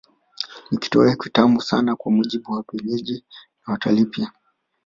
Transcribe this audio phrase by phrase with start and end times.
[0.71, 3.25] Ni kitoweo kitamu sana kwa mujibu wa wenyeji
[3.67, 4.31] na watalii pia